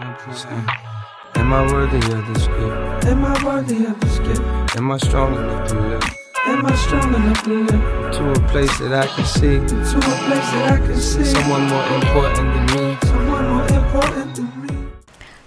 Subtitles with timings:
[0.00, 3.06] Am I worthy of this gift?
[3.06, 4.76] Am I worthy of this gift?
[4.76, 6.02] Am I strong enough to live
[6.46, 10.00] Am I strong enough to live to a place that I can see to a
[10.00, 12.98] place that I can see someone more important than me?
[13.02, 14.88] someone more important than me?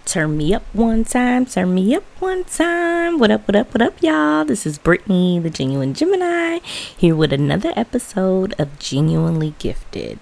[0.03, 3.19] Turn me up one time, turn me up one time.
[3.19, 4.43] What up, what up, what up, y'all?
[4.43, 6.59] This is Brittany, the Genuine Gemini,
[6.97, 10.19] here with another episode of Genuinely Gifted.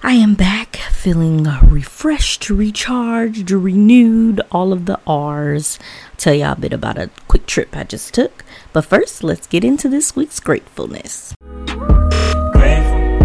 [0.00, 5.76] I am back feeling uh, refreshed, recharged, renewed, all of the R's.
[6.16, 8.44] tell y'all a bit about a quick trip I just took.
[8.72, 11.34] But first, let's get into this week's gratefulness.
[12.52, 13.18] Grateful,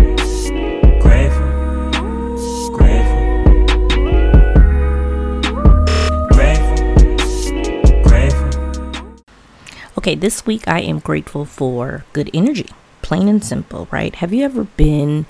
[1.00, 1.92] grateful,
[2.72, 3.44] grateful.
[6.32, 6.86] Grateful,
[8.02, 9.16] grateful.
[10.00, 12.70] Okay, this week I am grateful for good energy.
[13.04, 14.16] Plain and simple, right?
[14.16, 15.28] Have you ever been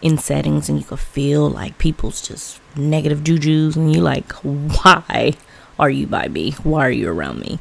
[0.00, 5.34] in settings and you could feel like people's just negative jujus and you like, why
[5.78, 6.52] are you by me?
[6.62, 7.58] Why are you around me?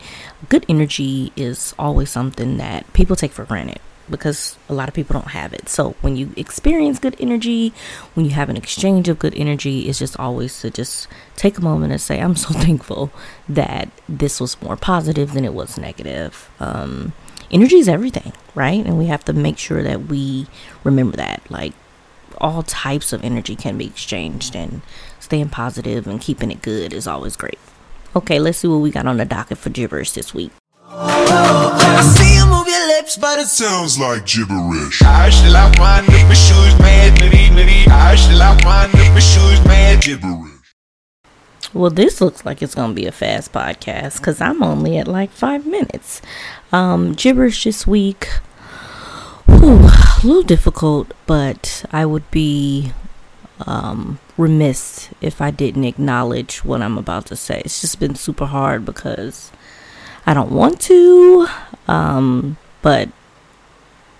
[0.47, 5.13] Good energy is always something that people take for granted because a lot of people
[5.13, 5.67] don't have it.
[5.69, 7.73] So when you experience good energy,
[8.13, 11.61] when you have an exchange of good energy, it's just always to just take a
[11.61, 13.11] moment and say, I'm so thankful
[13.49, 16.49] that this was more positive than it was negative.
[16.59, 17.13] Um,
[17.51, 18.85] energy is everything, right?
[18.85, 20.47] And we have to make sure that we
[20.83, 21.41] remember that.
[21.49, 21.73] Like
[22.39, 24.81] all types of energy can be exchanged, and
[25.19, 27.59] staying positive and keeping it good is always great.
[28.15, 30.51] Okay, let's see what we got on the docket for gibberish this week.
[30.87, 35.01] I see you move your lips, but it's sounds like gibberish.
[35.01, 37.87] I should like wind my shoes, man, nitty, nitty.
[37.87, 39.99] I should like up my shoes, man.
[39.99, 40.54] Gibberish.
[41.75, 45.09] Well, this looks like it's going to be a fast podcast because I'm only at
[45.09, 46.21] like five minutes.
[46.71, 48.29] Um, gibberish this week.
[49.49, 52.93] A little difficult, but I would be
[53.67, 57.61] um, remiss if I didn't acknowledge what I'm about to say.
[57.65, 59.51] It's just been super hard because
[60.25, 61.47] I don't want to,
[61.89, 63.09] um, but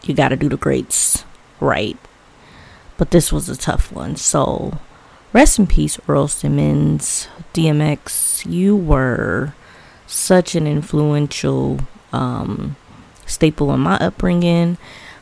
[0.04, 1.24] you got to do the greats
[1.62, 1.98] right.
[2.98, 4.18] But this was a tough one.
[4.18, 4.78] So,
[5.34, 8.46] rest in peace, Earl Simmons, DMX.
[8.52, 9.54] You were
[10.08, 11.80] such an influential
[12.14, 12.76] um,
[13.26, 14.78] staple in my upbringing.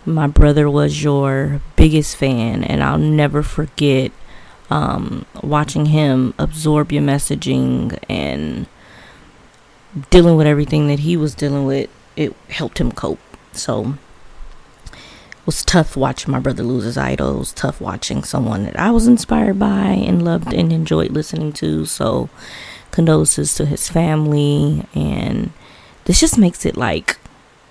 [0.05, 4.11] My brother was your biggest fan, and I'll never forget
[4.69, 8.67] um, watching him absorb your messaging and
[10.09, 11.89] dealing with everything that he was dealing with.
[12.15, 13.19] It helped him cope.
[13.53, 13.97] So
[15.45, 17.35] was tough watching my brother lose his idol.
[17.35, 21.53] It was tough watching someone that I was inspired by and loved and enjoyed listening
[21.53, 21.85] to.
[21.85, 22.29] So
[22.91, 25.51] condolences to his family, and
[26.05, 27.17] this just makes it like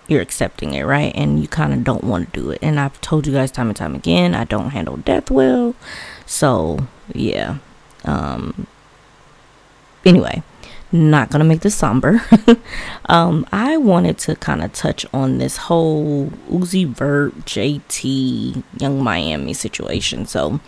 [0.08, 1.12] you're accepting it, right?
[1.14, 2.58] And you kind of don't want to do it.
[2.60, 5.74] And I've told you guys time and time again, I don't handle death well.
[6.26, 7.58] So, yeah.
[8.04, 8.66] Um
[10.04, 10.42] anyway,
[10.92, 12.22] not going to make this somber.
[13.08, 19.54] um I wanted to kind of touch on this whole Uzi Vert JT Yung Miami
[19.54, 20.26] situation.
[20.26, 20.60] So,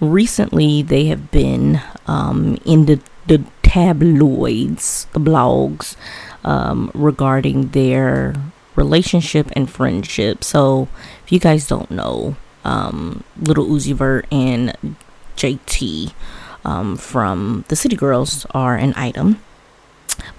[0.00, 5.94] recently they have been um in the the tabloids, the blogs
[6.42, 8.34] um, regarding their
[8.74, 10.42] relationship and friendship.
[10.42, 10.88] So,
[11.24, 14.74] if you guys don't know, um, Little Uzi Vert and
[15.36, 16.12] JT
[16.64, 19.40] um, from the City Girls are an item.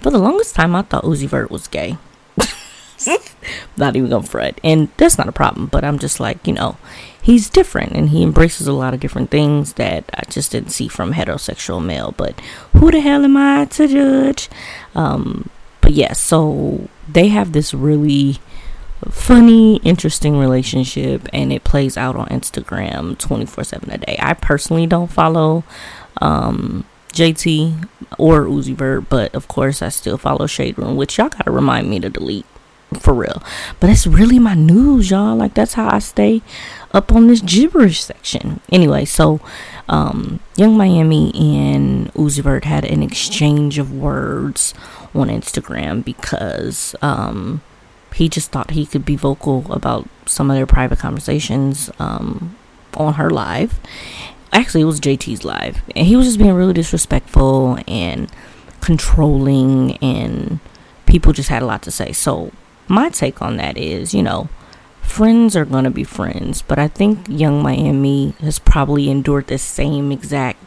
[0.00, 1.98] For the longest time, I thought Uzi Vert was gay.
[3.76, 5.66] not even gonna fret, and that's not a problem.
[5.66, 6.76] But I'm just like, you know,
[7.20, 10.88] he's different, and he embraces a lot of different things that I just didn't see
[10.88, 12.14] from heterosexual male.
[12.16, 12.40] But
[12.76, 14.48] who the hell am I to judge?
[14.94, 15.50] Um,
[15.80, 18.38] but yeah, so they have this really
[19.08, 24.16] funny, interesting relationship, and it plays out on Instagram 24 7 a day.
[24.18, 25.64] I personally don't follow
[26.20, 31.28] um, JT or Uzi Vert, but of course, I still follow Shade Room, which y'all
[31.28, 32.46] gotta remind me to delete
[32.98, 33.42] for real.
[33.78, 35.36] But it's really my news, y'all.
[35.36, 36.42] Like, that's how I stay
[36.92, 38.60] up on this gibberish section.
[38.72, 39.40] Anyway, so
[39.88, 44.74] um, Yung Miami and Uzi Vert had an exchange of words
[45.14, 47.60] on Instagram because um,
[48.14, 52.56] he just thought he could be vocal about some of their private conversations um,
[52.96, 53.78] on her live.
[54.52, 58.30] Actually, it was JT's live, and he was just being really disrespectful and
[58.80, 60.58] controlling, and
[61.06, 62.12] people just had a lot to say.
[62.12, 62.52] So,
[62.88, 64.48] my take on that is, you know,
[65.02, 69.58] friends are going to be friends, but I think Yung Miami has probably endured the
[69.58, 70.58] same exact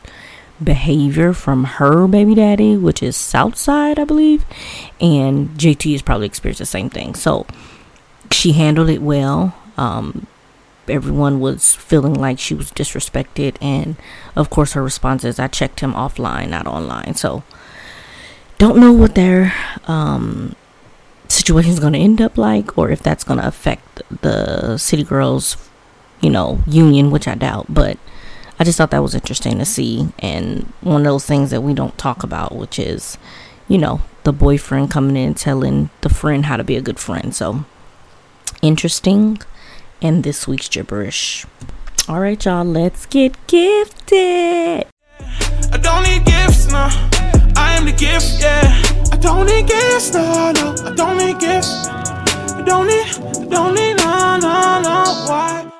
[0.63, 4.45] behavior from her baby daddy, which is Southside, I believe,
[5.01, 7.15] and JT has probably experienced the same thing.
[7.15, 7.45] So
[8.31, 9.55] she handled it well.
[9.77, 10.27] Um,
[10.87, 13.95] everyone was feeling like she was disrespected and
[14.35, 17.15] of course her response is i checked him offline not online.
[17.15, 17.43] So
[18.57, 19.53] don't know what their
[19.85, 20.55] um
[21.27, 25.03] situation is going to end up like or if that's going to affect the city
[25.03, 25.57] girls
[26.21, 27.97] you know union which i doubt but
[28.59, 30.09] i just thought that was interesting to see.
[30.19, 33.17] And one of those things that we don't talk about which is
[33.67, 37.33] you know the boyfriend coming in telling the friend how to be a good friend.
[37.35, 37.65] So
[38.61, 39.41] interesting
[40.03, 41.45] and this week's gibberish
[42.07, 44.85] all right y'all let's get gifted
[45.71, 46.87] I don't need gifts, no.
[47.55, 48.61] I am the gift, yeah.
[49.11, 50.75] I don't need gifts, no, no.
[50.85, 51.87] I don't need gifts.
[51.87, 53.07] I don't need,
[53.41, 55.03] I don't need, no, no, no.
[55.27, 55.71] Why?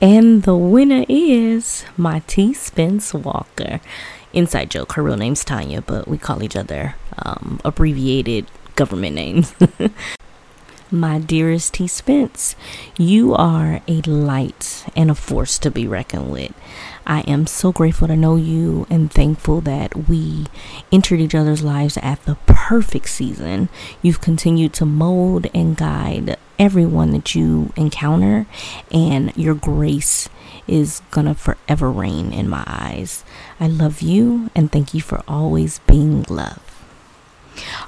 [0.00, 2.54] And the winner is my T.
[2.54, 3.80] Spence Walker.
[4.32, 9.52] Inside joke, her real name's Tanya, but we call each other um, abbreviated government names.
[10.90, 11.86] my dearest T.
[11.86, 12.56] Spence,
[12.96, 16.52] you are a light and a force to be reckoned with.
[17.06, 20.46] I am so grateful to know you and thankful that we
[20.92, 23.68] entered each other's lives at the perfect season.
[24.02, 28.46] You've continued to mold and guide everyone that you encounter,
[28.90, 30.28] and your grace
[30.66, 33.24] is gonna forever reign in my eyes.
[33.58, 36.77] I love you and thank you for always being love.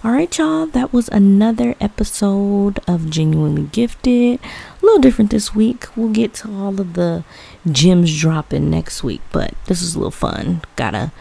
[0.03, 4.41] All right, y'all, that was another episode of Genuinely Gifted.
[4.41, 5.87] A little different this week.
[5.97, 7.25] We'll get to all of the
[7.71, 10.63] gems dropping next week, but this is a little fun.
[10.77, 11.13] Gotta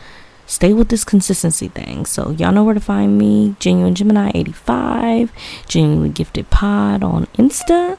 [0.46, 2.06] stay with this consistency thing.
[2.06, 5.32] So, y'all know where to find me Genuine Gemini 85,
[5.68, 7.98] Genuinely Gifted Pod on Insta.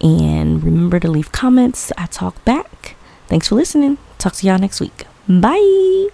[0.00, 1.92] And remember to leave comments.
[1.96, 2.96] I talk back.
[3.28, 3.98] Thanks for listening.
[4.18, 5.06] Talk to y'all next week.
[5.28, 6.08] Bye.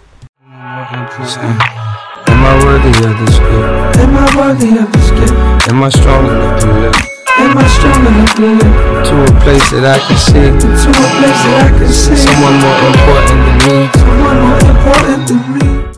[2.51, 3.97] Am I worthy of this gift?
[4.03, 5.69] Am I worthy of this gift?
[5.71, 6.95] Am I strong enough to live
[7.39, 11.07] Am I strong enough to live to a place that I can see to a
[11.15, 13.89] place that I can see someone more important than me?
[13.95, 15.90] someone more important than me?